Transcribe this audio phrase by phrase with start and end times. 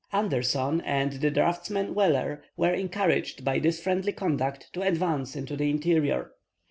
[0.11, 5.69] Anderson and the draughtsman Weller were encouraged by this friendly conduct to advance into the
[5.69, 6.31] interior.